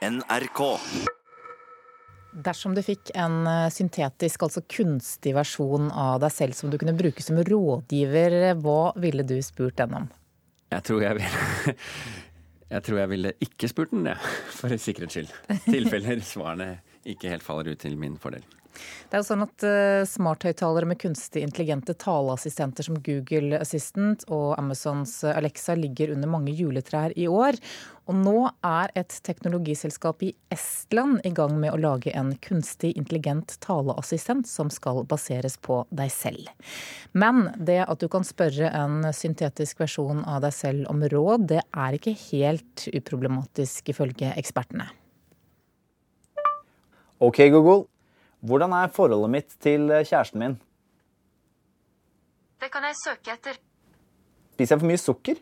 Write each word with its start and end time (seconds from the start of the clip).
NRK. 0.00 0.60
Dersom 2.32 2.72
du 2.72 2.80
fikk 2.80 3.10
en 3.18 3.42
eh, 3.50 3.66
syntetisk, 3.74 4.46
altså 4.46 4.62
kunstig 4.64 5.34
versjon 5.36 5.90
av 5.92 6.22
deg 6.22 6.32
selv 6.32 6.56
som 6.56 6.72
du 6.72 6.78
kunne 6.80 6.94
bruke 6.96 7.20
som 7.24 7.36
rådgiver, 7.44 8.54
hva 8.62 8.94
ville 9.02 9.26
du 9.28 9.36
spurt 9.44 9.76
den 9.76 9.98
om? 9.98 10.06
Jeg 10.72 10.86
tror 10.86 11.04
jeg 11.04 11.18
ville 11.18 11.76
Jeg 12.70 12.86
tror 12.86 13.00
jeg 13.00 13.10
ville 13.10 13.34
ikke 13.44 13.68
spurt 13.68 13.92
den, 13.92 14.06
det. 14.06 14.16
For 14.60 14.72
sikkerhets 14.78 15.18
skyld. 15.18 15.36
Tilfeller 15.66 16.24
svarene 16.24 16.70
ikke 17.04 17.34
helt 17.34 17.44
faller 17.44 17.74
ut 17.74 17.82
til 17.82 17.98
min 17.98 18.16
fordel. 18.22 18.46
Det 19.08 19.16
er 19.16 19.22
jo 19.22 19.28
sånn 19.28 19.44
at 19.46 19.66
uh, 19.66 20.02
Smarthøyttalere 20.08 20.88
med 20.88 21.00
kunstig 21.02 21.44
intelligente 21.44 21.94
taleassistenter 21.98 22.86
som 22.86 22.98
Google 23.04 23.60
Assistant 23.60 24.26
og 24.28 24.54
Amazons 24.58 25.20
Alexa 25.28 25.76
ligger 25.78 26.14
under 26.14 26.30
mange 26.30 26.54
juletrær 26.56 27.14
i 27.18 27.28
år. 27.30 27.58
Og 28.10 28.16
nå 28.18 28.38
er 28.66 28.90
et 28.98 29.14
teknologiselskap 29.26 30.24
i 30.26 30.32
Estland 30.50 31.20
i 31.26 31.30
gang 31.34 31.52
med 31.62 31.70
å 31.70 31.78
lage 31.78 32.10
en 32.16 32.32
kunstig 32.42 32.90
intelligent 32.98 33.54
taleassistent 33.62 34.48
som 34.50 34.70
skal 34.72 35.04
baseres 35.10 35.54
på 35.62 35.84
deg 35.94 36.10
selv. 36.10 36.48
Men 37.12 37.52
det 37.54 37.84
at 37.86 38.02
du 38.02 38.08
kan 38.10 38.26
spørre 38.26 38.72
en 38.74 39.04
syntetisk 39.14 39.84
versjon 39.84 40.24
av 40.24 40.42
deg 40.46 40.56
selv 40.56 40.90
om 40.90 41.04
råd, 41.12 41.46
det 41.54 41.62
er 41.70 41.98
ikke 41.98 42.16
helt 42.30 42.88
uproblematisk 42.90 43.92
ifølge 43.94 44.34
ekspertene. 44.40 44.90
Ok, 47.20 47.44
Google. 47.52 47.84
Hvordan 48.40 48.72
er 48.72 48.92
forholdet 48.94 49.32
mitt 49.32 49.56
til 49.60 49.90
eh, 49.92 50.04
kjæresten 50.06 50.40
min? 50.40 50.56
Det 52.60 52.68
kan 52.72 52.84
jeg 52.88 52.96
søke 53.00 53.34
etter. 53.34 53.56
Spiser 54.54 54.76
jeg 54.76 54.82
for 54.82 54.90
mye 54.90 55.00
sukker? 55.00 55.40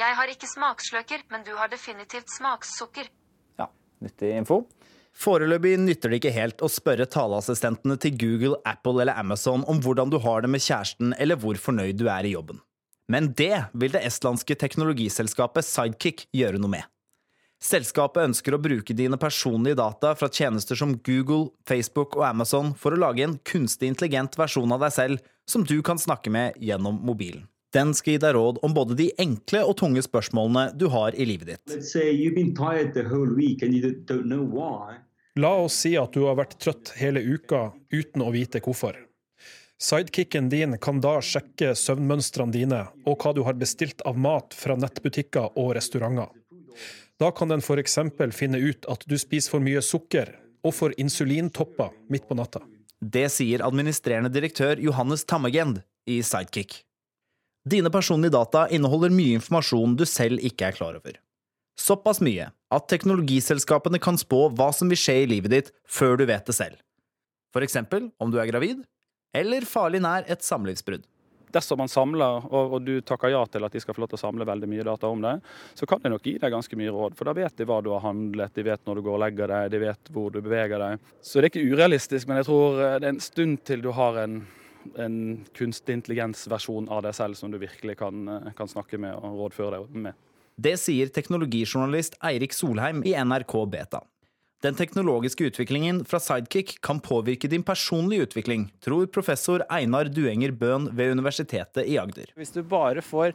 Jeg 0.00 0.16
har 0.16 0.30
ikke 0.30 0.48
smaksløker, 0.48 1.24
men 1.30 1.42
du 1.46 1.52
har 1.58 1.70
definitivt 1.70 2.30
smakssukker. 2.32 3.10
Ja, 3.58 3.66
nyttig 4.02 4.30
info. 4.38 4.62
Foreløpig 5.20 5.74
nytter 5.82 6.12
det 6.12 6.20
ikke 6.20 6.32
helt 6.34 6.62
å 6.62 6.70
spørre 6.70 7.06
taleassistentene 7.10 7.98
til 8.00 8.14
Google, 8.18 8.60
Apple 8.64 9.02
eller 9.02 9.18
Amazon 9.18 9.66
om 9.68 9.82
hvordan 9.82 10.12
du 10.12 10.20
har 10.22 10.44
det 10.44 10.52
med 10.54 10.62
kjæresten 10.62 11.14
eller 11.18 11.38
hvor 11.42 11.58
fornøyd 11.58 11.98
du 11.98 12.06
er 12.08 12.26
i 12.26 12.34
jobben. 12.36 12.62
Men 13.10 13.32
det 13.34 13.66
vil 13.74 13.90
det 13.90 14.04
estlandske 14.06 14.54
teknologiselskapet 14.54 15.66
Sidekick 15.66 16.28
gjøre 16.36 16.62
noe 16.62 16.78
med. 16.78 16.86
Selskapet 17.60 18.24
ønsker 18.24 18.54
å 18.56 18.62
bruke 18.62 18.94
dine 18.96 19.18
personlige 19.20 19.76
data 19.76 20.14
fra 20.16 20.30
tjenester 20.32 20.78
som 20.80 20.94
Google, 21.04 21.50
Facebook 21.68 22.16
og 22.16 22.24
Amazon 22.30 22.72
for 22.72 22.96
å 22.96 23.00
lage 23.02 23.26
en 23.26 23.36
kunstig 23.44 23.90
intelligent 23.92 24.38
versjon 24.40 24.72
av 24.72 24.80
deg 24.86 24.94
selv 24.94 25.26
som 25.48 25.66
du 25.68 25.76
kan 25.84 26.00
snakke 26.00 26.32
med 26.32 26.56
gjennom 26.56 27.02
mobilen. 27.04 27.44
Den 27.70 27.92
skal 27.94 28.16
gi 28.16 28.22
deg 28.24 28.32
råd 28.34 28.62
om 28.66 28.72
både 28.74 28.96
de 28.98 29.10
enkle 29.20 29.60
og 29.68 29.76
tunge 29.78 30.02
spørsmålene 30.02 30.72
du 30.74 30.88
har 30.90 31.14
i 31.14 31.26
livet 31.28 31.52
ditt. 31.52 31.76
La 35.38 35.52
oss 35.60 35.76
si 35.84 35.92
at 36.00 36.16
du 36.16 36.24
har 36.24 36.40
vært 36.40 36.56
trøtt 36.64 36.94
hele 36.98 37.22
uka 37.22 37.68
uten 37.92 38.24
å 38.24 38.32
vite 38.34 38.64
hvorfor. 38.64 38.96
Sidekicken 39.80 40.48
din 40.52 40.74
kan 40.82 40.98
da 41.00 41.20
sjekke 41.24 41.76
søvnmønstrene 41.78 42.56
dine 42.56 42.80
og 43.04 43.20
hva 43.22 43.36
du 43.36 43.44
har 43.46 43.60
bestilt 43.60 44.02
av 44.08 44.18
mat 44.18 44.56
fra 44.56 44.74
nettbutikker 44.80 45.54
og 45.60 45.76
restauranter. 45.78 46.34
Da 47.20 47.30
kan 47.30 47.48
den 47.48 47.60
f.eks. 47.60 47.98
finne 48.32 48.58
ut 48.58 48.86
at 48.88 49.04
du 49.04 49.18
spiser 49.20 49.52
for 49.52 49.64
mye 49.64 49.82
sukker 49.84 50.32
og 50.64 50.72
får 50.72 50.96
insulintopper 51.00 51.92
midt 52.08 52.28
på 52.28 52.36
natta. 52.38 52.62
Det 53.00 53.26
sier 53.32 53.64
administrerende 53.64 54.32
direktør 54.32 54.80
Johannes 54.80 55.26
Tammegend 55.28 55.82
i 56.08 56.20
Sidekick. 56.24 56.82
Dine 57.68 57.92
personlige 57.92 58.32
data 58.32 58.66
inneholder 58.72 59.12
mye 59.12 59.36
informasjon 59.36 59.98
du 60.00 60.06
selv 60.08 60.40
ikke 60.44 60.70
er 60.70 60.76
klar 60.76 60.96
over. 60.96 61.18
Såpass 61.80 62.20
mye 62.24 62.48
at 62.72 62.88
teknologiselskapene 62.92 64.00
kan 64.00 64.16
spå 64.20 64.46
hva 64.56 64.70
som 64.76 64.88
vil 64.92 65.00
skje 65.00 65.22
i 65.22 65.28
livet 65.28 65.52
ditt 65.52 65.70
før 65.88 66.16
du 66.20 66.26
vet 66.28 66.48
det 66.48 66.56
selv. 66.56 66.80
For 67.52 67.64
eksempel 67.64 68.08
om 68.20 68.32
du 68.32 68.40
er 68.40 68.48
gravid, 68.48 68.84
eller 69.36 69.68
farlig 69.68 70.00
nær 70.04 70.24
et 70.28 70.44
samlivsbrudd 70.44 71.04
dersom 71.52 71.80
man 71.82 71.90
samler, 71.90 72.46
og, 72.48 72.76
og, 72.76 72.82
du 72.86 73.00
takker 73.06 73.32
ja 73.32 73.42
til 73.50 73.66
at 73.66 73.74
de 73.74 73.82
skal 73.82 73.96
få 73.96 74.04
lov 74.04 74.12
til 74.12 74.20
å 74.20 74.22
samle 74.22 74.46
veldig 74.48 74.68
mye 74.70 74.86
data 74.86 75.10
om 75.10 75.24
det, 75.24 75.34
så 75.78 75.88
kan 75.88 76.02
de 76.02 76.12
nok 76.12 76.26
gi 76.26 76.36
deg 76.42 76.54
ganske 76.54 76.78
mye 76.78 76.94
råd. 76.94 77.18
For 77.18 77.28
da 77.28 77.34
vet 77.36 77.56
de 77.58 77.66
hva 77.68 77.80
du 77.84 77.90
har 77.94 78.04
handlet, 78.04 78.54
de 78.56 78.66
vet 78.66 78.86
når 78.86 79.00
du 79.00 79.04
går 79.06 79.18
og 79.18 79.22
legger 79.24 79.52
deg, 79.54 79.74
de 79.74 79.82
vet 79.84 80.14
hvor 80.14 80.32
du 80.34 80.40
beveger 80.44 80.82
deg. 80.82 81.10
Så 81.20 81.38
det 81.38 81.48
er 81.48 81.52
ikke 81.52 81.74
urealistisk, 81.74 82.30
men 82.30 82.40
jeg 82.40 82.48
tror 82.50 82.80
eh, 82.80 82.96
det 82.98 83.10
er 83.10 83.14
en 83.16 83.22
stund 83.24 83.62
til 83.68 83.84
du 83.84 83.90
har 83.96 84.20
en, 84.22 84.40
en 85.00 85.18
kunstig 85.56 86.00
intelligens-versjon 86.00 86.90
av 86.92 87.04
deg 87.08 87.16
selv 87.18 87.40
som 87.40 87.52
du 87.52 87.58
virkelig 87.60 87.98
kan, 88.00 88.26
eh, 88.36 88.52
kan 88.58 88.70
snakke 88.70 89.00
med 89.00 89.16
og 89.18 89.44
rådføre 89.44 89.78
deg 89.78 90.00
med. 90.08 90.26
Det 90.60 90.76
sier 90.76 91.08
teknologijournalist 91.08 92.18
Eirik 92.26 92.52
Solheim 92.52 93.04
i 93.08 93.14
NRK 93.16 93.54
Beta. 93.72 94.02
Den 94.60 94.76
teknologiske 94.76 95.46
utviklingen 95.48 96.02
fra 96.04 96.18
Sidekick 96.20 96.74
kan 96.84 96.98
påvirke 97.00 97.48
din 97.48 97.62
personlige 97.64 98.26
utvikling, 98.26 98.66
tror 98.84 99.06
professor 99.08 99.62
Einar 99.72 100.10
Duenger 100.12 100.52
Bøhn 100.52 100.90
ved 100.92 101.14
Universitetet 101.14 101.88
i 101.88 101.94
Agder. 101.96 102.28
Hvis 102.36 102.52
du 102.52 102.60
bare 102.68 103.00
får 103.00 103.32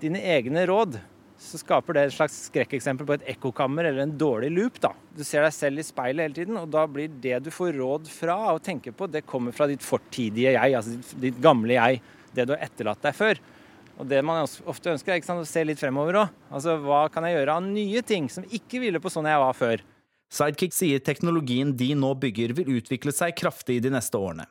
dine 0.00 0.22
egne 0.24 0.64
råd, 0.70 0.96
så 1.36 1.60
skaper 1.60 1.98
det 1.98 2.06
et 2.06 2.16
slags 2.16 2.38
skrekkeksempel 2.46 3.04
på 3.04 3.18
et 3.18 3.28
ekkokammer 3.34 3.90
eller 3.90 4.06
en 4.06 4.16
dårlig 4.16 4.48
loop. 4.54 4.80
da. 4.80 4.94
Du 5.12 5.20
ser 5.28 5.44
deg 5.44 5.52
selv 5.52 5.84
i 5.84 5.84
speilet 5.84 6.24
hele 6.24 6.38
tiden, 6.40 6.56
og 6.56 6.72
da 6.72 6.86
blir 6.88 7.12
det 7.20 7.42
du 7.44 7.52
får 7.52 7.76
råd 7.76 8.08
fra 8.08 8.38
og 8.54 8.64
tenker 8.64 8.96
på, 8.96 9.12
det 9.12 9.26
kommer 9.28 9.52
fra 9.52 9.68
ditt 9.68 9.84
fortidige 9.84 10.56
jeg, 10.56 10.80
altså 10.80 11.20
ditt 11.20 11.36
gamle 11.44 11.76
jeg. 11.76 12.00
Det 12.32 12.48
du 12.48 12.56
har 12.56 12.64
etterlatt 12.64 13.04
deg 13.04 13.20
før. 13.20 13.44
Og 14.00 14.08
det 14.08 14.24
man 14.24 14.48
ofte 14.64 14.96
ønsker, 14.96 15.12
er 15.12 15.20
sant, 15.20 15.44
å 15.44 15.44
se 15.44 15.68
litt 15.68 15.84
fremover 15.84 16.24
òg. 16.24 16.36
Altså, 16.48 16.80
hva 16.80 17.04
kan 17.12 17.28
jeg 17.28 17.42
gjøre 17.42 17.60
av 17.60 17.66
nye 17.68 18.00
ting 18.00 18.32
som 18.32 18.48
ikke 18.48 18.80
ville 18.80 19.04
på 19.04 19.12
sånn 19.12 19.28
jeg 19.28 19.44
var 19.50 19.58
før? 19.58 19.90
Sidekick 20.32 20.72
sier 20.72 21.02
teknologien 21.04 21.74
de 21.76 21.90
nå 21.98 22.14
bygger 22.16 22.54
vil 22.56 22.78
utvikle 22.78 23.12
seg 23.12 23.36
kraftig 23.36 23.82
de 23.84 23.90
neste 23.92 24.16
årene. 24.16 24.46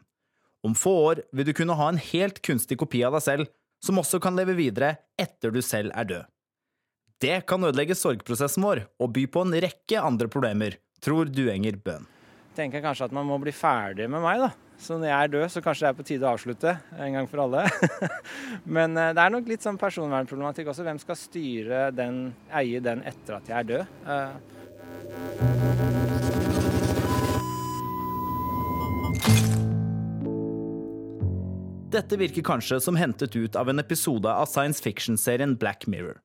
Om 0.61 0.75
få 0.77 0.93
år 1.07 1.23
vil 1.33 1.47
du 1.47 1.55
kunne 1.57 1.73
ha 1.79 1.87
en 1.89 1.97
helt 1.97 2.37
kunstig 2.45 2.77
kopi 2.77 3.01
av 3.07 3.17
deg 3.17 3.25
selv, 3.25 3.49
som 3.81 3.97
også 3.97 4.19
kan 4.21 4.37
leve 4.37 4.53
videre 4.59 4.93
etter 5.17 5.49
du 5.49 5.57
selv 5.65 5.89
er 5.97 6.05
død. 6.05 6.29
Det 7.21 7.37
kan 7.49 7.65
ødelegge 7.65 7.97
sorgprosessen 7.97 8.65
vår 8.65 8.83
og 9.01 9.13
by 9.15 9.25
på 9.33 9.41
en 9.45 9.57
rekke 9.65 10.01
andre 10.01 10.29
problemer, 10.29 10.77
tror 11.01 11.29
Duenger 11.29 11.81
Bøhn. 11.81 12.05
Tenker 12.57 12.83
kanskje 12.83 13.07
at 13.07 13.15
man 13.15 13.25
må 13.25 13.39
bli 13.41 13.53
ferdig 13.55 14.09
med 14.11 14.21
meg, 14.21 14.41
da. 14.43 14.51
Så 14.81 14.97
når 14.97 15.09
jeg 15.09 15.17
er 15.17 15.33
død, 15.33 15.47
så 15.53 15.61
kanskje 15.65 15.85
det 15.85 15.89
er 15.91 15.97
på 15.97 16.05
tide 16.09 16.25
å 16.25 16.33
avslutte 16.35 16.73
en 16.97 17.17
gang 17.17 17.29
for 17.29 17.43
alle. 17.43 17.65
Men 18.77 18.97
eh, 18.97 19.13
det 19.17 19.23
er 19.23 19.33
nok 19.33 19.49
litt 19.49 19.65
sånn 19.65 19.77
personvernproblematikk 19.81 20.73
også. 20.73 20.85
Hvem 20.85 21.01
skal 21.01 21.21
styre 21.21 21.83
den, 21.93 22.23
eie 22.49 22.81
den 22.83 23.05
etter 23.05 23.37
at 23.37 23.53
jeg 23.53 23.57
er 23.61 23.69
død? 23.75 25.50
Dette 31.91 32.15
virker 32.15 32.43
kanskje 32.47 32.77
som 32.79 32.95
hentet 32.95 33.33
ut 33.35 33.55
av 33.59 33.67
en 33.67 33.81
episode 33.81 34.31
av 34.31 34.45
science 34.47 34.79
fiction-serien 34.79 35.57
Black 35.59 35.87
Mirror. 35.91 36.21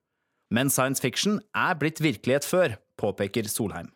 Men 0.53 0.69
science 0.71 1.03
fiction 1.03 1.41
er 1.51 1.75
blitt 1.75 1.99
virkelighet 1.99 2.47
før, 2.47 2.77
påpeker 2.95 3.49
Solheim. 3.51 3.89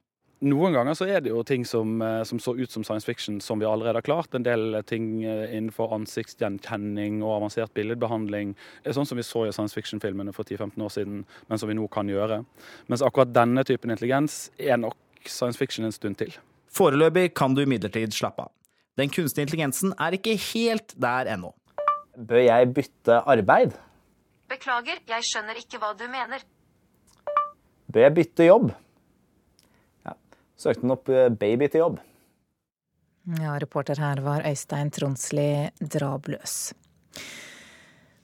Noen 0.44 0.76
ganger 0.76 0.98
så 1.00 1.08
er 1.08 1.24
det 1.24 1.32
jo 1.32 1.46
ting 1.48 1.64
som, 1.64 2.02
eh, 2.04 2.26
som, 2.28 2.42
så 2.44 2.58
ut 2.58 2.74
som 2.74 2.84
science 2.84 3.08
fiction 3.08 3.40
som 3.40 3.62
vi 3.62 3.70
allerede 3.70 4.02
har 4.02 4.04
klart. 4.04 4.36
En 4.36 4.44
del 4.44 4.82
ting 4.84 5.24
eh, 5.24 5.46
innenfor 5.56 5.94
ansiktsgjenkjenning 5.96 7.22
og 7.22 7.38
avansert 7.38 7.72
billedbehandling. 7.78 8.52
er 8.84 8.98
Sånn 8.98 9.08
som 9.08 9.22
vi 9.22 9.24
så 9.24 9.46
i 9.48 9.56
science 9.56 9.78
fiction-filmene 9.78 10.36
for 10.36 10.44
10-15 10.44 10.76
år 10.84 10.92
siden, 10.92 11.24
men 11.48 11.62
som 11.62 11.72
vi 11.72 11.78
nå 11.80 11.88
kan 11.94 12.12
gjøre. 12.12 12.42
Mens 12.92 13.06
akkurat 13.06 13.32
denne 13.32 13.64
typen 13.64 13.96
intelligens 13.96 14.50
er 14.60 14.82
nok 14.82 14.98
science 15.24 15.62
fiction 15.62 15.88
en 15.88 15.96
stund 15.96 16.20
til. 16.20 16.36
Foreløpig 16.68 17.30
kan 17.32 17.56
du 17.56 17.64
imidlertid 17.64 18.12
slappe 18.12 18.50
av. 18.50 18.52
Den 19.00 19.14
kunstige 19.14 19.48
intelligensen 19.48 19.96
er 19.96 20.20
ikke 20.20 20.36
helt 20.52 20.98
der 21.00 21.32
ennå. 21.32 21.54
Bør 22.16 22.42
jeg 22.44 22.72
bytte 22.76 23.22
arbeid? 23.30 23.76
Beklager, 24.52 25.00
jeg 25.08 25.24
skjønner 25.24 25.60
ikke 25.62 25.80
hva 25.80 25.94
du 25.96 26.04
mener. 26.12 26.44
Bør 27.92 28.06
jeg 28.08 28.16
bytte 28.18 28.48
jobb? 28.48 28.72
Ja. 30.06 30.16
Søkte 30.60 30.84
han 30.84 30.96
opp 30.98 31.12
eh, 31.12 31.30
baby 31.32 31.70
til 31.72 31.86
jobb. 31.86 32.02
Ja, 33.40 33.56
reporter 33.62 34.00
her 34.02 34.20
var 34.26 34.44
Øystein 34.50 34.90
Tronsli 34.92 35.70
Drabløs. 35.80 36.74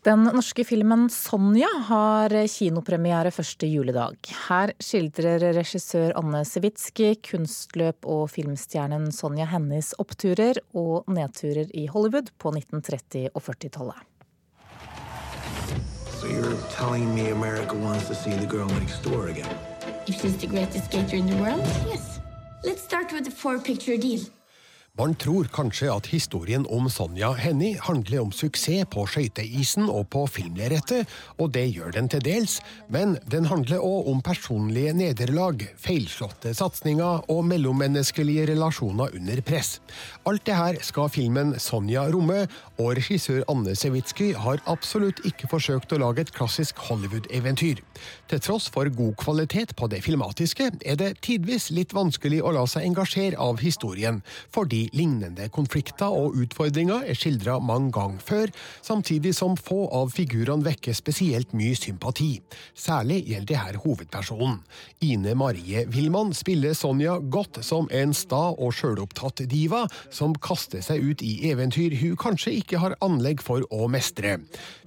Den 0.08 0.24
norske 0.24 0.64
filmen 0.64 1.10
'Sonja' 1.10 1.82
har 1.84 2.32
kinopremiere 2.48 3.28
første 3.36 3.68
juledag. 3.68 4.16
Her 4.46 4.72
skildrer 4.80 5.44
regissør 5.58 6.14
Anne 6.16 6.46
Sewitsky 6.48 7.10
kunstløp 7.28 8.08
og 8.08 8.30
filmstjernen 8.32 9.10
Sonja 9.12 9.50
Hennies 9.52 9.90
oppturer 10.00 10.62
og 10.72 11.12
nedturer 11.12 11.68
i 11.76 11.90
Hollywood 11.92 12.32
på 12.40 12.54
1930- 12.56 13.28
og 13.34 13.44
40-tallet. 13.50 14.00
So 16.22 16.32
you're 16.32 16.56
telling 16.72 17.14
me 17.14 17.28
America 17.32 17.76
wants 17.76 18.08
to 18.08 18.16
see 18.16 18.32
the 18.32 18.48
girl 18.48 18.72
next 18.80 19.04
door 19.04 19.28
again? 19.28 19.52
If 20.08 20.22
she's 20.22 20.40
the 20.40 20.48
greatest 20.48 20.86
skater 20.86 21.18
in 21.18 21.28
the 21.28 21.36
world, 21.36 21.68
yes. 21.92 22.22
Let's 22.64 22.82
start 22.82 23.12
with 23.12 23.28
a 23.28 23.32
four-picture 23.32 23.98
deal. 23.98 24.24
Man 24.98 25.12
tror 25.14 25.46
kanskje 25.54 25.92
at 25.94 26.08
historien 26.10 26.64
om 26.74 26.88
Sonja 26.90 27.28
Hennie 27.38 27.78
handler 27.86 28.24
om 28.24 28.32
suksess 28.34 28.88
på 28.90 29.04
skøyteisen 29.06 29.86
og 29.94 30.08
på 30.10 30.24
filmlerretet, 30.34 31.06
og 31.38 31.52
det 31.54 31.68
gjør 31.76 31.92
den 31.94 32.08
til 32.10 32.24
dels, 32.26 32.56
men 32.90 33.14
den 33.30 33.46
handler 33.46 33.84
òg 33.86 34.10
om 34.10 34.24
personlige 34.26 34.96
nederlag, 34.98 35.62
feilslåtte 35.78 36.56
satsinger 36.58 37.30
og 37.30 37.44
mellommenneskelige 37.46 38.48
relasjoner 38.50 39.14
under 39.20 39.42
press. 39.46 39.76
Alt 40.26 40.48
det 40.50 40.58
her 40.58 40.80
skal 40.82 41.14
filmen 41.14 41.54
Sonja 41.62 42.08
romme, 42.10 42.48
og 42.82 42.98
regissør 42.98 43.46
Anne 43.54 43.78
Sewitsky 43.78 44.32
har 44.34 44.66
absolutt 44.66 45.22
ikke 45.30 45.52
forsøkt 45.54 45.94
å 45.94 46.02
lage 46.02 46.26
et 46.26 46.34
klassisk 46.34 46.82
Hollywood-eventyr. 46.90 47.84
Til 48.34 48.42
tross 48.42 48.66
for 48.74 48.90
god 48.90 49.14
kvalitet 49.22 49.76
på 49.78 49.92
det 49.94 50.02
filmatiske, 50.10 50.72
er 50.82 50.98
det 50.98 51.14
tidvis 51.22 51.70
litt 51.70 51.94
vanskelig 51.94 52.42
å 52.42 52.58
la 52.58 52.66
seg 52.66 52.90
engasjere 52.90 53.38
av 53.38 53.62
historien, 53.62 54.24
fordi 54.50 54.87
lignende 54.96 55.50
konflikter 55.54 56.14
og 56.14 56.38
utfordringer 56.44 57.08
er 57.08 57.18
skildra 57.18 57.58
mange 57.64 57.92
ganger 57.96 58.24
før, 58.24 58.54
samtidig 58.86 59.34
som 59.38 59.58
få 59.60 59.86
av 59.96 60.14
figurene 60.16 60.66
vekker 60.66 60.96
spesielt 60.98 61.56
mye 61.58 61.76
sympati. 61.78 62.30
Særlig 62.78 63.24
gjelder 63.28 63.50
det 63.52 63.60
her 63.62 63.80
hovedpersonen. 63.84 64.60
Ine 65.04 65.36
Marie 65.38 65.86
Wilman 65.92 66.34
spiller 66.38 66.76
Sonja 66.78 67.18
godt 67.20 67.62
som 67.66 67.90
en 67.94 68.14
sta 68.18 68.52
og 68.54 68.74
sjølopptatt 68.78 69.44
diva 69.50 69.86
som 70.14 70.36
kaster 70.44 70.84
seg 70.86 71.04
ut 71.04 71.24
i 71.26 71.50
eventyr 71.52 71.96
hun 72.02 72.18
kanskje 72.20 72.58
ikke 72.62 72.82
har 72.82 72.98
anlegg 73.04 73.44
for 73.46 73.66
å 73.74 73.88
mestre. 73.92 74.38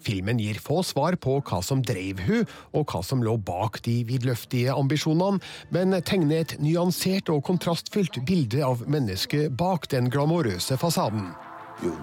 Filmen 0.00 0.40
gir 0.40 0.60
få 0.62 0.80
svar 0.86 1.18
på 1.20 1.38
hva 1.44 1.60
som 1.64 1.82
drev 1.84 2.22
hun, 2.24 2.46
og 2.76 2.88
hva 2.90 3.02
som 3.04 3.22
lå 3.24 3.36
bak 3.44 3.80
de 3.84 4.00
vidløftige 4.08 4.72
ambisjonene, 4.72 5.40
men 5.74 5.96
tegner 6.06 6.44
et 6.44 6.56
nyansert 6.62 7.30
og 7.32 7.42
kontrastfylt 7.48 8.20
bilde 8.28 8.62
av 8.64 8.86
mennesket 8.90 9.52
bak 9.60 9.89
den 9.90 10.10
glamorøse 10.10 10.76
fasaden. 10.76 11.34
You 11.82 11.94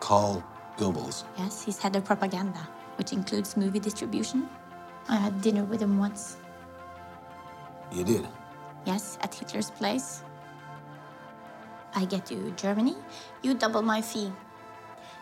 call 0.00 0.42
Goebbels? 0.78 1.24
Yes, 1.38 1.64
he's 1.64 1.82
head 1.82 1.96
of 1.96 2.04
propaganda, 2.04 2.68
which 2.98 3.12
includes 3.12 3.56
movie 3.56 3.80
distribution. 3.80 4.48
I 5.08 5.16
had 5.16 5.40
dinner 5.42 5.64
with 5.64 5.80
him 5.82 5.98
once. 5.98 6.36
You 7.92 8.04
did? 8.04 8.26
Yes, 8.86 9.18
at 9.22 9.34
Hitler's 9.34 9.70
place. 9.70 10.24
I 11.94 12.04
get 12.06 12.26
to 12.26 12.50
Germany, 12.56 12.96
you 13.42 13.54
double 13.54 13.82
my 13.82 14.02
fee. 14.02 14.32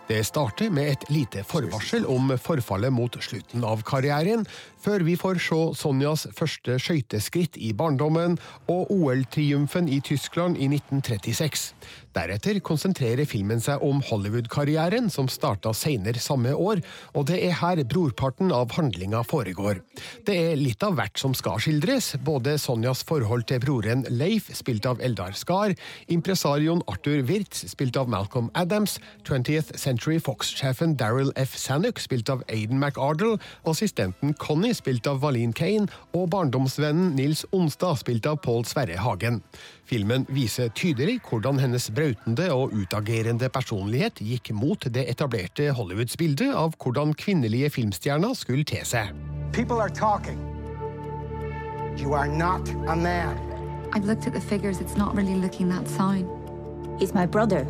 Det 0.09 0.25
starter 0.27 0.71
med 0.75 0.91
et 0.91 1.05
lite 1.15 1.45
forvarsel 1.47 2.05
om 2.11 2.33
forfallet 2.43 2.93
mot 2.93 3.15
slutten 3.23 3.63
av 3.65 3.85
karrieren, 3.87 4.43
før 4.83 5.05
vi 5.07 5.15
får 5.15 5.39
se 5.39 5.61
Sonjas 5.79 6.27
første 6.35 6.75
skøyteskritt 6.83 7.55
i 7.55 7.71
barndommen 7.79 8.35
og 8.73 8.91
OL-triumfen 8.91 9.87
i 9.87 10.01
Tyskland 10.03 10.59
i 10.59 10.67
1936. 10.67 11.69
Deretter 12.13 12.59
konsentrerer 12.61 13.25
filmen 13.31 13.63
seg 13.63 13.81
om 13.87 14.03
Hollywood-karrieren, 14.05 15.07
som 15.09 15.31
starta 15.33 15.71
senere 15.73 16.21
samme 16.21 16.51
år, 16.51 16.83
og 17.15 17.29
det 17.31 17.39
er 17.47 17.55
her 17.63 17.85
brorparten 17.89 18.51
av 18.53 18.75
handlinga 18.77 19.23
foregår. 19.25 19.81
Det 20.27 20.35
er 20.51 20.61
litt 20.61 20.83
av 20.85 20.99
hvert 20.99 21.23
som 21.23 21.33
skal 21.39 21.63
skildres, 21.63 22.17
både 22.27 22.59
Sonjas 22.61 23.05
forhold 23.07 23.47
til 23.49 23.63
broren 23.63 24.05
Leif, 24.11 24.51
spilt 24.59 24.89
av 24.91 25.01
Eldar 25.01 25.39
Skar, 25.39 25.77
impresarioen 26.13 26.83
Arthur 26.91 27.23
Wirtz, 27.31 27.65
spilt 27.71 27.97
av 27.97 28.11
Malcolm 28.13 28.51
Adams, 28.59 28.99
20th 29.23 29.73
Century 29.79 29.92
Fox-sjefen 30.01 30.97
Daryl 30.97 31.33
F. 31.37 31.57
Sanuk, 31.57 31.99
spilt 31.99 32.31
av 32.31 32.43
Aiden 32.49 32.79
McArdle, 32.79 33.39
assistenten 33.65 34.35
Connie, 34.35 34.75
spilt 34.75 35.07
av 35.07 35.21
Valin 35.21 35.53
Kane, 35.53 35.89
og 36.15 36.31
barndomsvennen 36.31 37.17
Nils 37.17 37.45
Onstad, 37.53 37.99
spilt 37.99 38.27
av 38.27 38.37
Pål 38.45 38.65
Sverre 38.65 38.97
Hagen. 38.97 39.43
Filmen 39.85 40.27
viser 40.31 40.71
tydelig 40.73 41.19
hvordan 41.29 41.59
hennes 41.59 41.91
brautende 41.91 42.49
og 42.55 42.73
utagerende 42.73 43.51
personlighet 43.53 44.23
gikk 44.23 44.53
mot 44.57 44.87
det 44.89 45.09
etablerte 45.11 45.73
Hollywoods 45.77 46.17
bilde 46.17 46.49
av 46.55 46.79
hvordan 46.79 47.13
kvinnelige 47.13 47.71
filmstjerner 47.77 48.35
skulle 48.39 48.65
te 48.65 48.85
seg. 48.87 49.13
People 49.53 49.81
are 49.81 49.91
talking. 49.91 50.39
You 51.99 52.15
are 52.15 52.29
not 52.29 52.69
a 52.89 52.97
man. 52.97 53.37
I've 53.93 54.07
looked 54.07 54.27
at 54.27 54.33
the 54.33 54.41
figures, 54.41 54.81
it's 54.81 54.97
not 54.97 55.15
really 55.15 55.35
looking 55.35 55.69
that 55.69 55.87
sign. 55.89 56.27
He's 56.99 57.13
my 57.13 57.27
brother. 57.27 57.67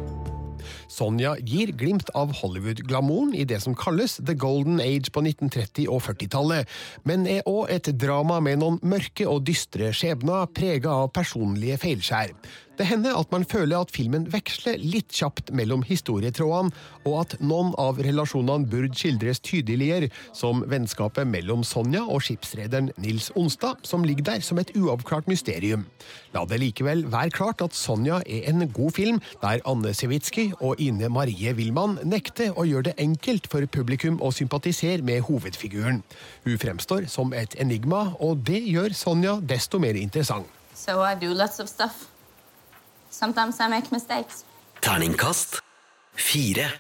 Sonja 0.93 1.35
gir 1.41 1.73
glimt 1.79 2.11
av 2.19 2.35
Hollywood-glamouren 2.41 3.35
i 3.35 3.47
det 3.49 3.61
som 3.65 3.77
kalles 3.79 4.19
The 4.21 4.37
Golden 4.39 4.81
Age 4.83 5.13
på 5.13 5.25
1930- 5.25 5.89
og 5.93 6.03
40-tallet, 6.07 6.69
men 7.09 7.27
er 7.31 7.47
òg 7.49 7.71
et 7.73 7.93
drama 7.99 8.41
med 8.45 8.63
noen 8.63 8.81
mørke 8.83 9.29
og 9.29 9.45
dystre 9.49 9.93
skjebner 9.97 10.51
prega 10.55 10.93
av 11.05 11.13
personlige 11.17 11.81
feilskjær. 11.83 12.37
Det 12.79 12.87
hender 12.89 13.19
at 13.19 13.29
man 13.33 13.45
føler 13.45 13.83
at 13.85 13.91
filmen 13.93 14.25
veksler 14.33 14.79
litt 14.81 15.13
kjapt 15.13 15.51
mellom 15.53 15.83
historietrådene, 15.85 16.73
og 17.05 17.17
at 17.21 17.35
noen 17.45 17.75
av 17.81 17.99
relasjonene 18.01 18.69
burde 18.71 18.97
skildres 18.97 19.43
tydeligere, 19.45 20.09
som 20.33 20.63
vennskapet 20.71 21.29
mellom 21.29 21.67
Sonja 21.69 22.01
og 22.07 22.25
skipsrederen 22.25 22.89
Nils 23.03 23.29
Onstad, 23.37 23.83
som 23.85 24.07
ligger 24.09 24.31
der 24.31 24.45
som 24.47 24.61
et 24.63 24.73
uavklart 24.79 25.29
mysterium. 25.29 25.85
La 26.33 26.47
det 26.49 26.63
likevel 26.63 27.05
være 27.13 27.35
klart 27.37 27.65
at 27.65 27.77
Sonja 27.77 28.23
er 28.25 28.49
en 28.49 28.65
god 28.73 28.97
film, 28.97 29.21
der 29.43 29.61
Anne 29.69 29.93
Sewitsky 29.93 30.49
og 30.61 30.81
Ine 30.81 31.11
Marie 31.13 31.53
Wilman 31.59 31.99
nekter 32.09 32.57
å 32.57 32.65
gjøre 32.69 32.89
det 32.89 32.97
enkelt 33.05 33.51
for 33.53 33.69
publikum 33.69 34.17
å 34.25 34.33
sympatisere 34.33 35.05
med 35.05 35.27
hovedfiguren. 35.29 36.01
Hun 36.47 36.57
fremstår 36.59 37.11
som 37.13 37.37
et 37.37 37.59
enigma, 37.61 38.15
og 38.17 38.47
det 38.49 38.63
gjør 38.65 38.97
Sonja 38.97 39.37
desto 39.45 39.83
mer 39.83 39.99
interessant. 40.01 40.49
So 40.75 41.03
I 41.05 41.15
do 41.15 41.35
lots 41.37 41.61
of. 41.61 42.09
Sometimes 43.13 43.61
I 43.61 43.69
make 43.69 43.93
mistakes. 43.93 44.45
Terningkast 44.81 45.61
fire. 46.17 46.73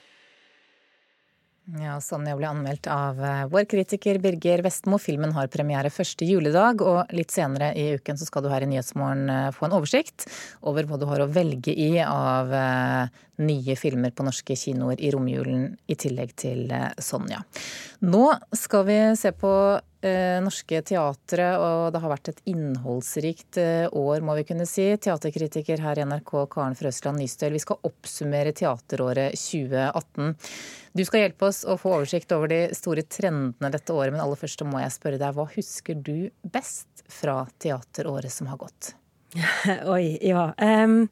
Ja, 1.78 2.00
Sonja 2.02 2.34
ble 2.34 2.48
anmeldt 2.48 2.88
av 2.90 3.20
eh, 3.22 3.44
vår 3.52 3.68
kritiker 3.70 4.18
Birger 4.18 4.64
Vestmo. 4.64 4.98
Filmen 4.98 5.30
har 5.36 5.50
premiere 5.52 5.92
første 5.94 6.26
juledag, 6.26 6.82
og 6.82 7.12
litt 7.14 7.30
senere 7.30 7.70
i 7.78 7.92
uken 8.00 8.18
så 8.18 8.26
skal 8.26 8.42
du 8.42 8.48
her 8.50 8.64
i 8.64 8.70
Nyhetsmorgen 8.72 9.30
eh, 9.30 9.52
få 9.54 9.68
en 9.68 9.76
oversikt 9.76 10.26
over 10.66 10.88
hva 10.88 10.98
du 10.98 11.06
har 11.06 11.22
å 11.22 11.28
velge 11.30 11.70
i 11.70 12.00
av 12.02 12.50
eh, 12.56 13.22
nye 13.46 13.78
filmer 13.78 14.10
på 14.10 14.26
norske 14.26 14.56
kinoer 14.58 14.98
i 14.98 15.12
romjulen, 15.14 15.70
i 15.86 15.96
tillegg 16.00 16.34
til 16.42 16.66
Sonja. 16.98 17.44
Nå 18.08 18.26
skal 18.58 18.88
vi 18.88 19.00
se 19.20 19.30
på 19.36 19.54
norske 20.42 20.80
teatre, 20.82 21.46
og 21.62 21.92
det 21.94 22.00
har 22.02 22.12
vært 22.12 22.30
et 22.32 22.40
innholdsrikt 22.50 23.58
eh, 23.62 23.86
år, 23.86 24.24
må 24.26 24.34
vi 24.38 24.44
kunne 24.48 24.66
si. 24.66 24.88
Teaterkritiker 24.98 25.82
her 25.84 26.00
i 26.00 26.06
NRK, 26.08 26.32
Karen 26.50 26.78
Frøsland 26.78 27.22
Nystøl. 27.22 27.54
Vi 27.54 27.62
skal 27.62 27.80
oppsummere 27.86 28.54
teateråret 28.56 29.38
2018. 29.38 30.34
Du 30.92 31.04
skal 31.08 31.24
hjelpe 31.24 31.48
oss 31.48 31.62
å 31.64 31.78
få 31.80 31.94
oversikt 31.96 32.34
over 32.36 32.50
de 32.52 32.60
store 32.76 33.06
trendene 33.06 33.70
dette 33.72 33.94
året, 33.94 34.12
men 34.12 34.24
aller 34.24 34.40
først 34.40 34.66
må 34.68 34.82
jeg 34.82 34.96
spørre 34.96 35.20
deg, 35.22 35.36
hva 35.36 35.46
husker 35.54 35.98
du 35.98 36.28
best 36.42 37.04
fra 37.08 37.42
teateråret 37.62 38.32
som 38.32 38.50
har 38.52 38.60
gått? 38.60 38.94
Oi, 39.94 40.18
ja. 40.20 40.50
Um, 40.58 41.06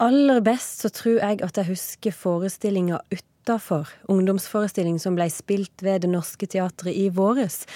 aller 0.00 0.40
best 0.44 0.86
så 0.86 0.92
tror 0.94 1.18
jeg 1.20 1.42
at 1.44 1.60
jeg 1.60 1.72
husker 1.74 2.16
forestillinga 2.16 3.02
utafor. 3.50 3.88
Ungdomsforestilling 4.08 5.00
som 5.02 5.16
ble 5.18 5.26
spilt 5.30 5.82
ved 5.82 6.02
Det 6.04 6.10
Norske 6.10 6.46
Teatret 6.46 6.94
i 6.94 7.08
våres. 7.10 7.66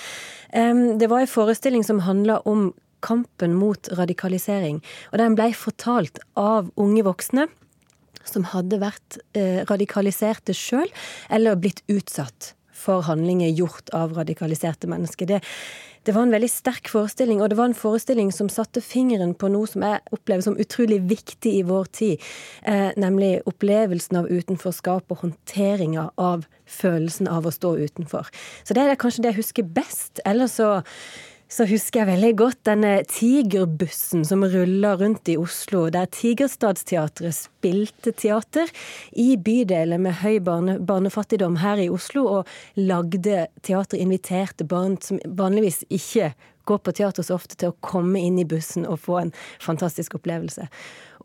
Det 0.53 1.09
var 1.11 1.21
en 1.21 1.31
forestilling 1.31 1.85
som 1.85 2.05
handla 2.07 2.39
om 2.47 2.73
kampen 3.03 3.55
mot 3.55 3.89
radikalisering. 3.93 4.81
Og 5.13 5.19
den 5.19 5.35
ble 5.35 5.51
fortalt 5.53 6.21
av 6.37 6.71
unge 6.77 7.03
voksne 7.05 7.49
som 8.25 8.47
hadde 8.55 8.79
vært 8.81 9.19
eh, 9.37 9.67
radikaliserte 9.69 10.55
sjøl, 10.57 10.89
eller 11.29 11.59
blitt 11.61 11.83
utsatt 11.93 12.55
for 12.85 13.05
handlinger 13.09 13.53
gjort 13.57 13.91
av 13.97 14.15
radikaliserte 14.19 14.91
mennesker. 14.91 15.29
Det, 15.31 15.41
det 16.05 16.13
var 16.13 16.27
en 16.27 16.35
veldig 16.35 16.51
sterk 16.53 16.91
forestilling, 16.93 17.41
og 17.41 17.49
det 17.51 17.57
var 17.59 17.71
en 17.71 17.77
forestilling 17.79 18.33
som 18.35 18.51
satte 18.53 18.83
fingeren 18.85 19.33
på 19.41 19.49
noe 19.53 19.69
som 19.71 19.85
jeg 19.87 20.03
opplever 20.13 20.45
som 20.45 20.59
utrolig 20.61 21.01
viktig 21.09 21.55
i 21.61 21.63
vår 21.65 21.89
tid, 21.97 22.27
eh, 22.69 22.91
nemlig 23.01 23.39
opplevelsen 23.49 24.21
av 24.21 24.29
utenforskap 24.29 25.15
og 25.15 25.23
håndteringa 25.25 26.11
av 26.21 26.45
følelsen 26.69 27.31
av 27.31 27.49
å 27.49 27.55
stå 27.55 27.77
utenfor. 27.87 28.29
Så 28.65 28.77
det 28.77 28.85
er 28.85 29.01
kanskje 29.01 29.25
det 29.25 29.33
jeg 29.33 29.43
husker 29.43 29.73
best. 29.81 30.21
Eller 30.29 30.51
så 30.53 30.83
så 31.51 31.67
husker 31.69 32.01
jeg 32.01 32.09
veldig 32.09 32.31
godt 32.39 32.61
denne 32.67 32.93
tigerbussen 33.09 34.25
som 34.27 34.45
rulla 34.49 34.95
rundt 34.99 35.29
i 35.31 35.37
Oslo, 35.39 35.87
der 35.93 36.09
Tigerstadsteatret 36.11 37.37
spilte 37.37 38.15
teater 38.17 38.71
i 39.21 39.35
bydeler 39.37 40.01
med 40.03 40.19
høy 40.23 40.41
barne, 40.45 40.79
barnefattigdom 40.81 41.61
her 41.63 41.83
i 41.85 41.91
Oslo, 41.93 42.25
og 42.39 42.81
lagde 42.81 43.47
teater, 43.63 44.01
inviterte 44.01 44.67
barn 44.69 44.97
som 45.05 45.21
vanligvis 45.25 45.85
ikke 45.93 46.33
går 46.65 46.81
på 46.81 46.95
teater 46.97 47.27
så 47.27 47.37
ofte, 47.37 47.59
til 47.61 47.75
å 47.75 47.79
komme 47.85 48.23
inn 48.25 48.41
i 48.41 48.49
bussen 48.49 48.89
og 48.89 49.03
få 49.05 49.21
en 49.21 49.35
fantastisk 49.63 50.17
opplevelse. 50.19 50.67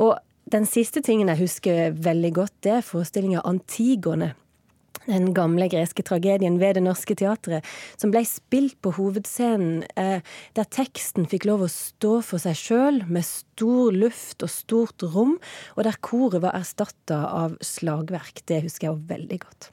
Og 0.04 0.18
den 0.52 0.68
siste 0.68 1.02
tingen 1.06 1.32
jeg 1.32 1.46
husker 1.46 1.96
veldig 1.96 2.34
godt, 2.36 2.56
det 2.66 2.76
er 2.80 2.86
forestillinga 2.86 3.46
Antigone 3.48 4.34
den 5.10 5.34
gamle 5.38 5.70
greske 5.72 6.06
tragedien 6.06 6.60
ved 6.62 6.78
Det 6.78 6.84
Norske 6.86 7.18
Teatret, 7.18 7.66
som 8.00 8.14
ble 8.14 8.24
spilt 8.28 8.78
på 8.84 8.94
hovedscenen, 8.98 9.84
eh, 9.96 10.22
der 10.58 10.70
teksten 10.70 11.28
fikk 11.30 11.48
lov 11.50 11.66
å 11.66 11.72
stå 11.72 12.20
for 12.26 12.42
seg 12.42 12.58
sjøl, 12.60 13.02
med 13.10 13.26
stor 13.28 13.96
luft 13.96 14.46
og 14.46 14.54
stort 14.54 15.04
rom, 15.16 15.38
og 15.76 15.84
der 15.84 16.00
koret 16.02 16.44
var 16.46 16.58
erstatta 16.60 17.26
av 17.28 17.58
slagverk. 17.66 18.46
Det 18.46 18.64
husker 18.68 18.90
jeg 18.90 19.06
veldig 19.10 19.42
godt. 19.46 19.72